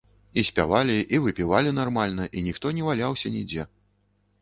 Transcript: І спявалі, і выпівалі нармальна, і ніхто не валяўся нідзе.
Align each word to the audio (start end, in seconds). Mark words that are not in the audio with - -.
І 0.41 0.43
спявалі, 0.47 0.95
і 1.17 1.19
выпівалі 1.27 1.75
нармальна, 1.81 2.29
і 2.37 2.47
ніхто 2.49 2.75
не 2.79 2.91
валяўся 2.91 3.37
нідзе. 3.39 3.71